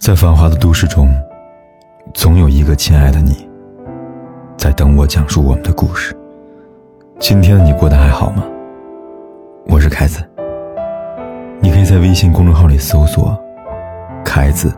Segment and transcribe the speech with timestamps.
[0.00, 1.14] 在繁华的都市中，
[2.14, 3.46] 总有一个亲爱的你，
[4.56, 6.16] 在等我讲述我们的故事。
[7.18, 8.42] 今天的你过得还好吗？
[9.66, 10.26] 我是凯子，
[11.60, 13.38] 你可以在微信公众号里搜索
[14.24, 14.72] “凯子”，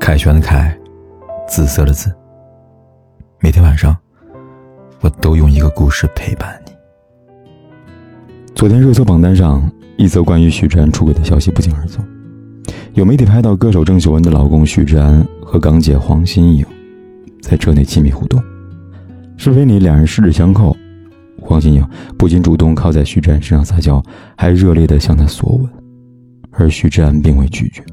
[0.00, 0.76] 凯旋的凯，
[1.46, 2.12] 紫色的紫。
[3.38, 3.96] 每天晚上，
[5.00, 6.72] 我都用一个故事陪伴你。
[8.52, 12.00] 昨天热搜榜单上，一则关于许志安出轨的消息不胫而走。
[12.98, 16.66] 有媒体拍到歌手郑秀文的老公许志安和港姐黄心颖
[17.40, 18.42] 在车内亲密互动，
[19.36, 20.76] 视频里两人十指相扣，
[21.40, 24.02] 黄心颖不仅主动靠在许志安身上撒娇，
[24.36, 25.70] 还热烈地向他索吻，
[26.50, 27.84] 而许志安并未拒绝。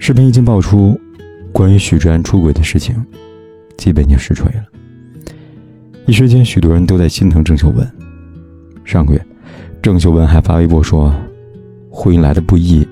[0.00, 1.00] 视频一经爆出，
[1.52, 2.96] 关于许志安出轨的事情
[3.76, 4.64] 基本就实锤了，
[6.06, 7.88] 一时间许多人都在心疼郑秀文。
[8.84, 9.26] 上个月，
[9.80, 11.14] 郑秀文还发微博说
[11.92, 12.84] ：“婚姻来的不易。”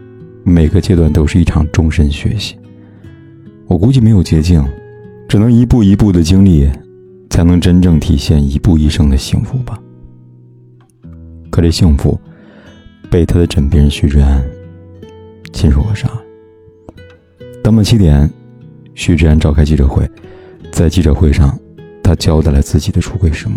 [0.45, 2.55] 每个阶段都是一场终身学习，
[3.67, 4.63] 我估计没有捷径，
[5.27, 6.71] 只能一步一步的经历，
[7.31, 9.81] 才能真正体现一步一生的幸福吧。
[11.51, 12.21] 可这幸福，
[13.11, 14.45] 被他的枕边人徐志安
[15.51, 16.11] 亲手扼杀。
[17.63, 18.31] 当晚七点，
[18.95, 20.07] 徐志安召开记者会，
[20.71, 21.59] 在记者会上，
[22.03, 23.57] 他交代了自己的出轨始末，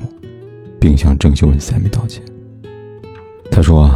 [0.80, 2.24] 并向郑秀文三米道歉。
[3.52, 3.92] 他说：“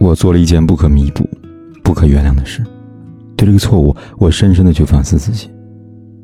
[0.00, 1.28] 我做了一件不可弥补。”
[1.90, 2.64] 不可原谅的事，
[3.34, 5.50] 对这个错误，我深深的去反思自己。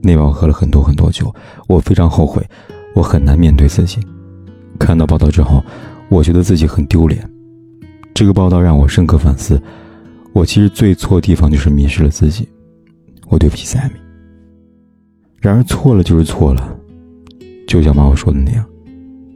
[0.01, 1.35] 那晚我喝了很多很多酒，
[1.67, 2.41] 我非常后悔，
[2.95, 3.99] 我很难面对自己。
[4.79, 5.65] 看到报道之后，
[6.09, 7.29] 我觉得自己很丢脸。
[8.15, 9.61] 这个报道让我深刻反思，
[10.33, 12.49] 我其实最错的地方就是迷失了自己。
[13.27, 13.91] 我对不起 Sami。
[15.41, 16.79] 然而错了就是错了，
[17.67, 18.65] 就像妈妈说的那样，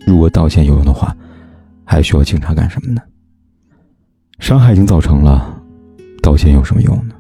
[0.06, 1.12] 如果道歉有用的话，
[1.84, 3.02] 还需要警察干什么呢？
[4.38, 5.56] 伤害已经造成了。
[6.22, 7.14] 道歉有什么用呢？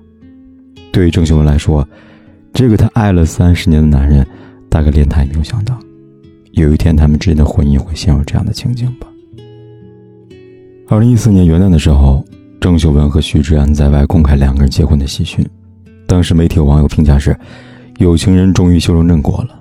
[0.92, 1.86] 对于郑秀文来说，
[2.52, 4.26] 这个她爱了三十年的男人，
[4.68, 5.78] 大概连她也没有想到，
[6.52, 9.06] 有一天他们之间的婚姻会陷入这样的情景吧。
[10.88, 12.24] 二零一四年元旦的时候，
[12.60, 15.46] 郑秀文和徐志安在外公开两个人结婚的喜讯，
[16.06, 17.36] 当时媒体网友评价是
[17.98, 19.60] ：“有情人终于修成正果了。”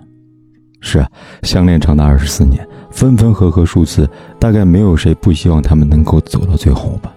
[0.82, 1.08] 是啊，
[1.44, 7.14] 相恋长达二十四年，分分合合数次，大概没有谁不希望他们能够走到最后吧。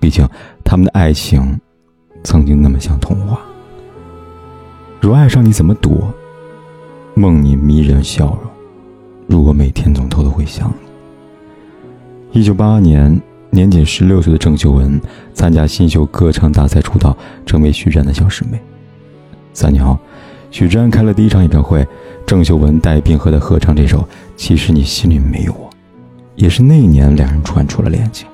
[0.00, 0.26] 毕竟，
[0.68, 1.58] 他们的爱情
[2.22, 3.40] 曾经那么像童话。
[5.00, 6.12] 若爱上你怎么躲？
[7.14, 8.38] 梦你迷人笑容，
[9.26, 10.70] 如果每天总偷偷会想
[12.32, 12.38] 你。
[12.38, 13.18] 一九八八年，
[13.48, 15.00] 年仅十六岁的郑秀文
[15.32, 18.60] 参加新秀歌唱大赛出道，成为徐志安的小师妹。
[19.54, 19.98] 三年后，
[20.50, 21.88] 徐志安开了第一场演唱会，
[22.26, 24.00] 郑秀文带病和他合唱这首
[24.36, 25.70] 《其实你心里没有我》，
[26.36, 28.28] 也是那一年两人传出了恋情。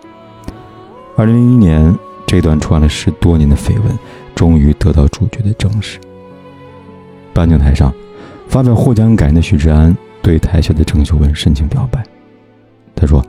[1.17, 3.99] 二零零一年，这段传了十多年的绯闻，
[4.35, 5.99] 终于得到主角的证实。
[7.33, 7.93] 颁奖台上，
[8.49, 12.05] 发表获奖感言的许志安对台下的郑秀文深情表白。
[12.95, 13.25] 他说：“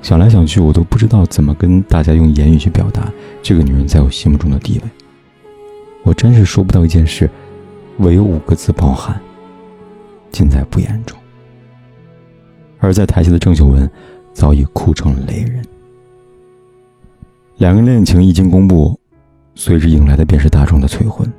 [0.00, 3.12] 想来想去，我都不知道怎么跟大家用言语去表达
[3.42, 4.90] 这个女人在我心目中的地位。
[6.02, 7.28] 我真是说不到一件事，
[7.98, 9.20] 唯有五个字包含：
[10.30, 11.18] 尽在不言中。”
[12.78, 13.90] 而在台下的郑秀文
[14.32, 15.64] 早已哭成了泪人。
[17.56, 18.98] 两人恋情一经公布，
[19.54, 21.30] 随之迎来的便是大众的催婚。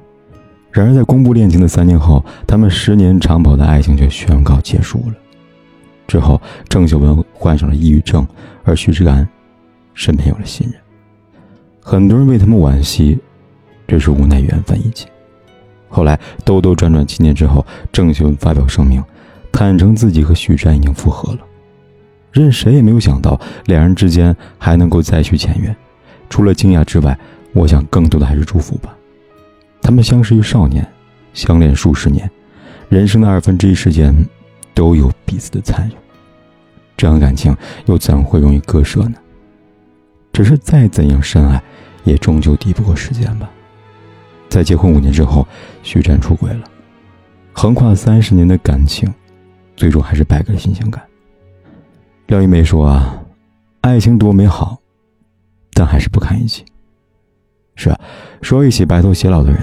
[0.71, 5.13] 然而，在公布恋情的三年后，他们十年长跑的爱情却宣告结束了。
[6.07, 8.25] 之后，郑秀文患上了抑郁症，
[8.63, 9.27] 而徐志安
[9.93, 10.79] 身边有了新人。
[11.81, 13.19] 很多人为他们惋惜，
[13.85, 15.05] 这是无奈缘分已尽。
[15.89, 19.03] 后来，兜兜转转七年之后，郑秀文发表声明，
[19.51, 21.39] 坦诚自己和徐志安已经复合了。
[22.31, 25.75] 任谁也没有想到，两人之间还能够再续前缘。
[26.29, 27.17] 除了惊讶之外，
[27.53, 28.95] 我想更多的还是祝福吧。
[29.81, 30.85] 他们相识于少年，
[31.33, 32.29] 相恋数十年，
[32.89, 34.13] 人生的二分之一时间
[34.73, 35.93] 都有彼此的参与。
[36.97, 37.55] 这样的感情
[37.85, 39.15] 又怎会容易割舍呢？
[40.33, 41.61] 只是再怎样深爱，
[42.03, 43.49] 也终究抵不过时间吧。
[44.49, 45.47] 在结婚五年之后，
[45.83, 46.63] 徐战出轨了，
[47.53, 49.13] 横跨三十年的感情，
[49.75, 51.03] 最终还是败给了新鲜感。
[52.27, 53.21] 廖一梅说啊，
[53.81, 54.79] 爱情多美好。
[55.75, 56.63] 但还是不堪一击。
[57.75, 57.99] 是啊，
[58.41, 59.61] 说一起白头偕老的人，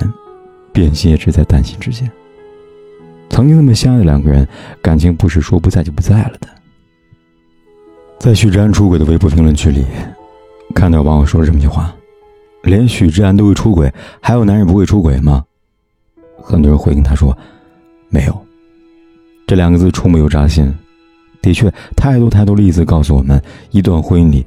[0.70, 2.08] 变心也只在旦夕之间。
[3.30, 4.46] 曾经那么相爱的两个人，
[4.82, 6.46] 感情不是说不在就不在了的。
[8.18, 9.86] 在许志安出轨的微博评论区里，
[10.74, 11.92] 看到网友说了这么一句话
[12.64, 15.42] ：“连许志安都会出轨，还有男人不会出轨吗？”
[16.36, 17.36] 很多人回应他说
[18.10, 18.46] ：“没有。”
[19.48, 20.72] 这两个字触目又扎心。
[21.40, 24.46] 的确，太多太多例子告诉我们，一段婚姻里。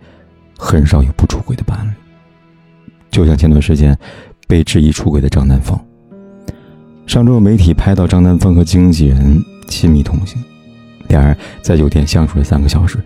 [0.57, 1.91] 很少有不出轨的伴侣，
[3.11, 3.97] 就像前段时间
[4.47, 5.77] 被质疑出轨的张丹峰。
[7.05, 10.41] 上周媒体拍到张丹峰和经纪人亲密同行，
[11.07, 12.97] 两人在酒店相处了三个小时，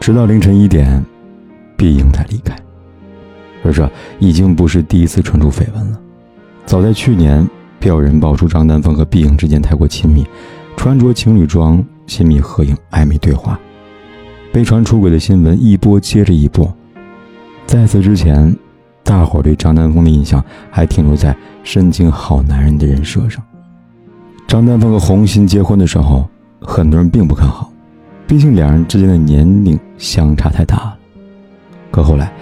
[0.00, 1.04] 直到凌晨一点，
[1.76, 2.56] 毕莹才离开。
[3.64, 3.90] 而这
[4.20, 6.00] 已经不是第一次传出绯闻了，
[6.64, 7.46] 早在去年，
[7.78, 10.24] 便有人爆出张丹峰和毕莹之间太过亲密，
[10.76, 13.58] 穿着情侣装亲密合影、暧昧对话，
[14.56, 16.74] 被传出轨的新闻一波接着一波。
[17.66, 18.56] 在此之前。
[19.04, 23.40] 大伙对张丹峰的印象还停留在深情好男人的人设上。
[24.48, 26.28] 张丹峰和洪鑫结婚的时候，
[26.60, 27.70] 很多人并不看好，
[28.26, 30.96] 毕竟两人之间的年龄相差太大了。
[31.92, 32.32] 可后来，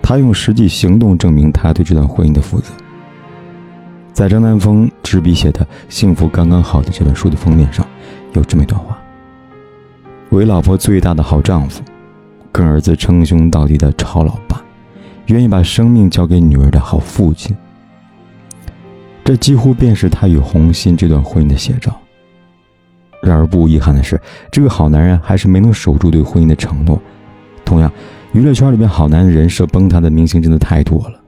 [0.00, 2.72] 他用实际行动证明他对这段婚姻的负责。
[4.14, 5.60] 在张丹峰执笔写的
[5.90, 7.86] 《幸福刚刚好》的这本书的封面上，
[8.32, 8.96] 有这么一段话
[10.36, 11.82] ：“为老婆最大的好丈夫，
[12.50, 14.62] 跟儿子称兄道弟的超老爸。”
[15.28, 17.56] 愿意把生命交给女儿的好父亲，
[19.24, 21.98] 这几乎便是他与红心这段婚姻的写照。
[23.22, 24.20] 然而不遗憾的是，
[24.52, 27.00] 这个好男人还是没能守住对婚姻的承诺。
[27.64, 27.90] 同样，
[28.34, 31.18] 娱乐圈里面好男人人设崩塌的明星真的太多了，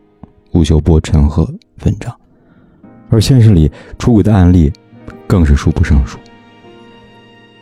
[0.53, 1.51] 吴秀波、陈赫、
[1.85, 2.15] 文章，
[3.09, 4.71] 而现实里出轨的案例
[5.27, 6.19] 更是数不胜数。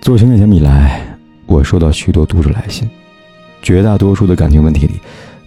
[0.00, 1.00] 做情感节目以来，
[1.46, 2.88] 我收到许多读者来信，
[3.62, 4.94] 绝大多数的感情问题里。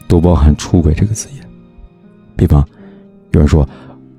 [0.09, 1.45] 都包含“出轨”这个字眼。
[2.37, 2.65] 比方，
[3.31, 3.67] 有人说：“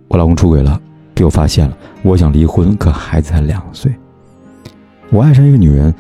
[0.08, 0.78] 我老公出轨了，
[1.14, 3.90] 被我发现了，我想离婚，可孩子才两岁。
[5.08, 5.94] 我爱上一个女人，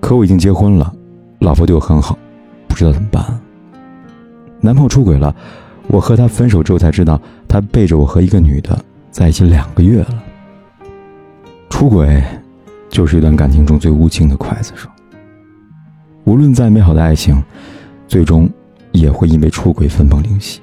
[0.00, 0.92] 可我已经结婚了，
[1.38, 2.18] 老婆对我很好，
[2.66, 3.40] 不知道怎么办。
[4.60, 5.32] 男朋友出轨了，
[5.86, 8.76] 我和他分手之后才知道，他背着我和一个女的
[9.12, 10.22] 在一起两个月了。
[11.68, 12.20] 出轨，
[12.88, 14.88] 就是一段感情中最无情的刽子手。
[16.30, 17.42] 无论再美好的爱情，
[18.06, 18.48] 最终……”
[18.92, 20.60] 也会因为出轨分崩离析。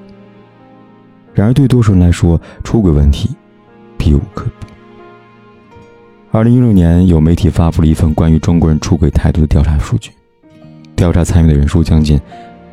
[1.33, 3.29] 然而，对多数人来说，出轨问题
[3.97, 4.67] 避无可避。
[6.31, 10.11] 二零一六年，有媒体发布了一份关于中国人出轨态度的调查数据，
[10.93, 12.19] 调查参与的人数将近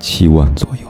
[0.00, 0.88] 七万左右。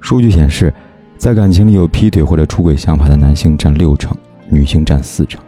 [0.00, 0.72] 数据显示，
[1.18, 4.16] 在感情里有劈腿或者出轨想法的男性占六成，
[4.48, 5.38] 女性占四成，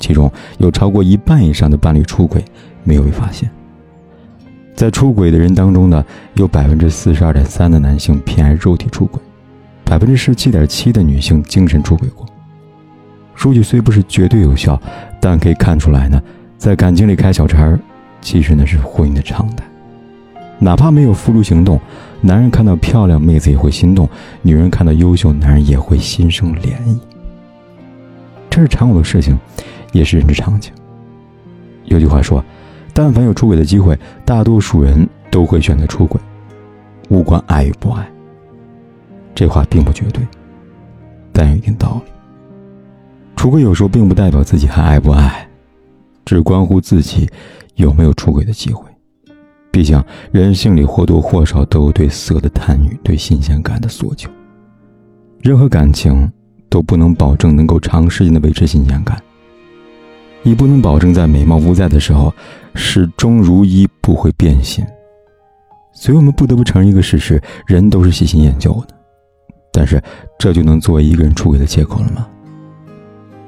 [0.00, 0.28] 其中
[0.58, 2.44] 有超过一半以上的伴侣出轨
[2.82, 3.48] 没有被发现。
[4.78, 6.04] 在出轨的人当中呢，
[6.34, 9.20] 有百分之四十二点三的男性偏爱肉体出轨，
[9.84, 12.24] 百分之十七点七的女性精神出轨过。
[13.34, 14.80] 数据虽不是绝对有效，
[15.20, 16.22] 但可以看出来呢，
[16.58, 17.76] 在感情里开小差，
[18.20, 19.64] 其实那是婚姻的常态。
[20.60, 21.80] 哪怕没有付诸行动，
[22.20, 24.08] 男人看到漂亮妹子也会心动，
[24.42, 26.96] 女人看到优秀男人也会心生涟漪。
[28.48, 29.36] 这是常有的事情，
[29.90, 30.72] 也是人之常情。
[31.86, 32.44] 有句话说。
[32.98, 36.20] 但凡有出轨的机会，大多数人都会选择出轨，
[37.08, 38.04] 无关爱与不爱。
[39.36, 40.20] 这话并不绝对，
[41.32, 42.10] 但有一定道理。
[43.36, 45.48] 出轨有时候并不代表自己还爱不爱，
[46.24, 47.30] 只关乎自己
[47.76, 48.84] 有没有出轨的机会。
[49.70, 50.02] 毕竟
[50.32, 54.28] 人性里或多或少都有对色的贪欲，对新鲜感的索求。
[55.40, 56.28] 任何感情
[56.68, 59.16] 都不能保证能够长时间的维持新鲜感。
[60.42, 62.32] 你不能保证在美貌不在的时候，
[62.80, 64.86] 始终如一不会变心。
[65.92, 68.94] 所以我们不得不承认一个事实：人都是喜新厌旧的。
[69.72, 70.00] 但是，
[70.38, 72.28] 这就能作为一个人出轨的借口了吗？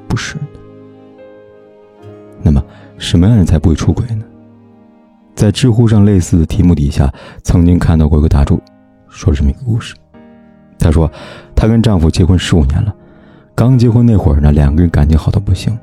[0.08, 0.40] 不是的。
[2.42, 2.60] 那么，
[2.98, 4.24] 什么样人才不会出轨呢？
[5.36, 7.12] 在知乎上类似的题目底下，
[7.44, 8.60] 曾经看到过一个大主
[9.08, 9.94] 说了这么一个故事。
[10.76, 11.10] 她说，
[11.54, 12.92] 她跟丈夫结婚十五年了，
[13.54, 15.78] 刚结婚那会儿呢，两个人感情好到不行。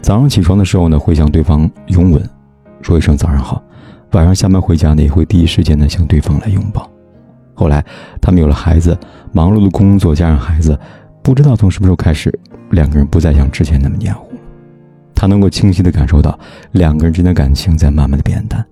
[0.00, 2.22] 早上起床的时候呢，会向对方拥吻，
[2.86, 3.60] 说一声早上好；
[4.12, 6.88] 晚上下班回家呢，也会第一时间呢向对方来拥抱。
[7.52, 7.84] 后来
[8.20, 8.96] 他们有了孩子，
[9.32, 10.78] 忙碌的工作加上孩子，
[11.20, 12.32] 不知道从什么时候开始，
[12.70, 14.38] 两个人不再像之前那么黏糊了。
[15.16, 16.38] 他能够清晰的感受到
[16.70, 18.64] 两个人之间的感情在慢慢的变淡。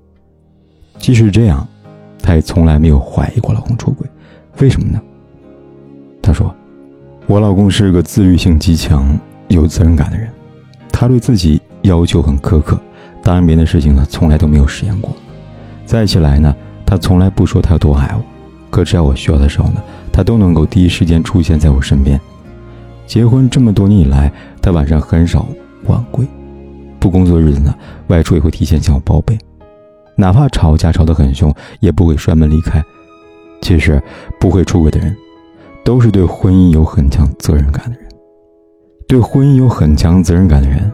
[0.96, 1.66] 即使这样，
[2.22, 4.08] 他也从来没有怀疑过老公出轨。
[4.60, 5.02] 为什么呢？
[6.22, 6.54] 他说
[7.26, 9.18] ：“我老公是个自律性极强、
[9.48, 10.30] 有责任感的人。”
[10.92, 12.80] 他对自己要求很苛刻，
[13.24, 15.12] 答应别人的事情呢，从来都没有实现过。
[15.86, 16.54] 在一起来呢，
[16.84, 18.22] 他从来不说他有多爱我，
[18.70, 22.20] 可只要我需要的时候呢，他都能够第一时间出现在我身边。
[23.06, 24.30] 结婚这么多年以来，
[24.62, 25.46] 他晚上很少
[25.86, 26.26] 晚归，
[27.00, 27.74] 不工作日子呢，
[28.08, 29.38] 外出也会提前向我报备，
[30.16, 32.82] 哪怕吵架吵得很凶，也不会摔门离开。
[33.60, 34.02] 其实，
[34.38, 35.16] 不会出轨的人，
[35.84, 38.08] 都是对婚姻有很强责任感的人。
[39.06, 40.90] 对婚姻有很强责任感的人，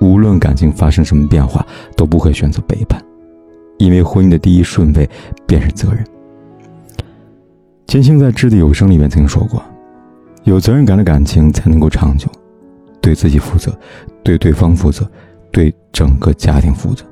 [0.00, 3.02] 无论感情发生什么变化，都不会选择背叛，
[3.78, 5.08] 因为婚姻的第一顺位
[5.46, 6.04] 便是责任。
[7.86, 9.62] 金星在《掷地有声》里面曾经说过
[10.44, 12.28] ：“有责任感的感情才能够长久，
[13.00, 13.76] 对自己负责，
[14.22, 15.10] 对对方负责，
[15.50, 17.04] 对整个家庭负责。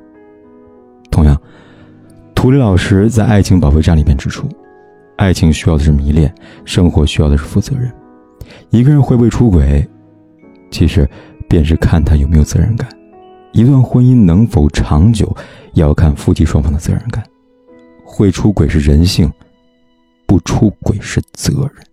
[1.11, 1.40] 同样，
[2.35, 4.47] 涂磊老师在《爱情保卫战》里面指出，
[5.16, 6.33] 爱情需要的是迷恋，
[6.66, 7.90] 生活需要的是负责任。
[8.69, 9.88] 一个人会不会出轨，
[10.71, 11.09] 其实
[11.49, 12.88] 便是看他有没有责任感。
[13.53, 15.35] 一段婚姻能否长久，
[15.75, 17.25] 要看夫妻双方的责任感。
[18.05, 19.31] 会出轨是人性，
[20.26, 21.85] 不出轨是责任。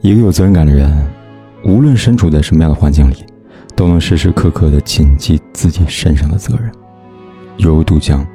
[0.00, 1.06] 一个有责任感的人，
[1.64, 3.16] 无论身处在什么样的环境里，
[3.74, 6.70] 都能时时刻刻的谨记自己身上的责任。
[7.56, 8.26] 犹如杜江，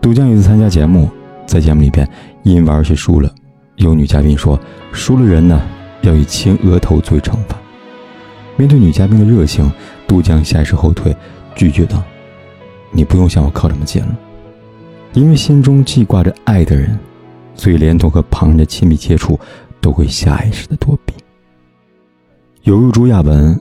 [0.00, 1.10] 杜江有一次参加节目，
[1.46, 2.08] 在节目里边
[2.42, 3.32] 因玩游戏输了，
[3.76, 4.58] 有女嘉宾说
[4.92, 5.60] ：“输了人呢，
[6.02, 7.56] 要以亲额头作为惩罚。”
[8.62, 9.68] 面对女嘉宾的热情，
[10.06, 11.12] 杜江下意识后退，
[11.56, 12.00] 拒绝道
[12.94, 14.16] ：“你不用向我靠这么近了。”
[15.14, 16.96] 因为心中记挂着爱的人，
[17.56, 19.36] 所以连同和旁人的亲密接触，
[19.80, 21.12] 都会下意识的躲避。
[22.62, 23.52] 犹如朱亚文，《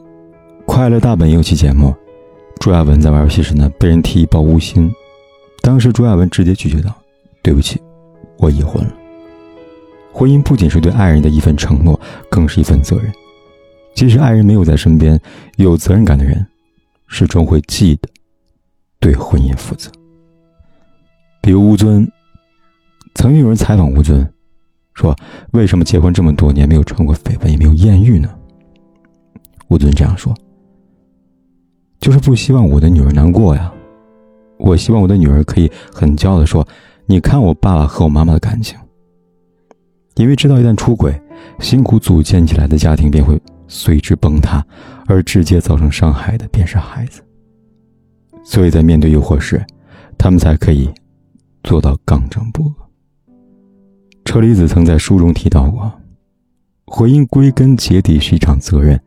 [0.68, 1.96] 快乐大本营》有期节目，
[2.60, 4.94] 朱亚文在玩游戏时呢，被人提报无心，
[5.64, 6.96] 当时朱亚文直接拒绝道
[7.42, 7.82] ：“对不起，
[8.38, 8.94] 我已婚了。”
[10.14, 13.12] 婚姻不仅是对爱人的一份承诺，更是一份责任。
[13.94, 15.20] 即使爱人没有在身边，
[15.58, 16.46] 有责任感的人，
[17.08, 18.10] 始终会记得
[19.00, 19.92] 对婚姻负责。
[21.42, 22.10] 比如吴尊，
[23.16, 24.28] 曾经有人采访吴尊，
[24.94, 25.16] 说
[25.52, 28.30] ：“为什么结婚这么多年没有传过绯闻，也没有艳遇呢？”
[29.70, 30.34] 吴尊这样说
[32.00, 33.72] ：“就是不希望我的女儿难过呀，
[34.58, 36.68] 我希望我的女儿可以很骄傲的说，
[37.06, 38.78] 你看我爸爸和我妈妈的感情。
[40.16, 41.20] 因为知道一旦出轨，
[41.60, 43.40] 辛苦组建起来的家庭便会。”
[43.74, 44.62] 随之崩塌，
[45.08, 47.22] 而直接造成伤害的便是孩子。
[48.44, 49.66] 所以在面对诱惑时，
[50.18, 50.90] 他们才可以
[51.64, 52.76] 做到刚正不阿。
[54.26, 55.90] 车厘子曾在书中提到过，
[56.86, 59.00] 婚姻归根结底是一场责任，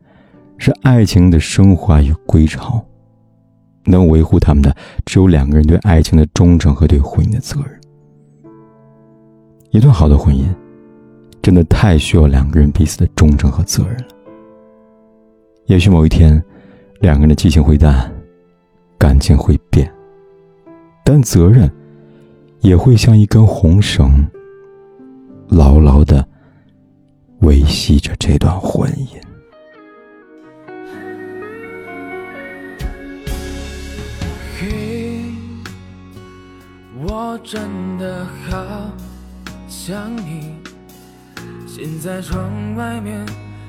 [0.57, 2.83] 是爱情的升华与归巢。
[3.83, 7.79] 能维护他们的，只有两个人对爱情的忠诚和对婚姻的责任。
[9.69, 10.43] 一段好的婚姻，
[11.39, 14.14] 真的太需要两个人彼此的忠诚和责任了。
[15.67, 16.43] 也许某一天，
[16.99, 18.13] 两个人的激情会淡，
[18.99, 19.91] 感情会变，
[21.03, 21.67] 但责任
[22.59, 24.23] 也会像一根红绳，
[25.49, 26.23] 牢牢的
[27.39, 29.17] 维系着这段婚姻。
[34.59, 35.31] 嘿，
[37.07, 37.59] 我真
[37.97, 38.91] 的好
[39.67, 40.53] 想你，
[41.65, 43.25] 现在窗外面。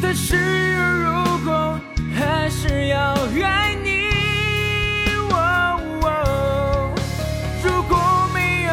[0.00, 0.36] 但是
[0.76, 1.12] 如
[1.44, 1.78] 果
[2.14, 3.14] 还是要
[3.44, 4.08] 爱你，
[7.62, 7.96] 如果
[8.32, 8.72] 没有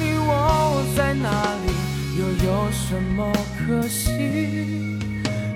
[0.00, 1.28] 你，我在哪
[1.64, 1.66] 里？
[2.18, 4.98] 又有什么可惜？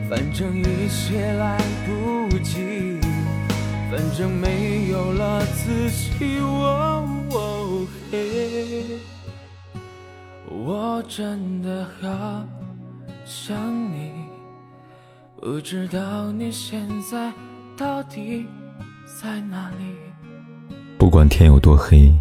[0.09, 3.01] 反正一切来不及，
[3.91, 6.41] 反正没有了自己。
[10.51, 12.09] 我真的好
[13.25, 13.57] 想
[13.93, 14.08] 你。
[15.41, 17.33] 不知道你现在
[17.77, 18.45] 到底
[19.07, 19.95] 在哪里。
[20.99, 22.13] 不管天有多黑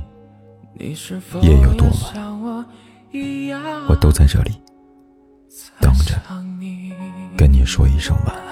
[1.42, 1.96] 夜有多晚
[3.90, 4.52] 我都在这里
[5.82, 6.22] 等着
[7.36, 8.48] 跟你说一声晚安。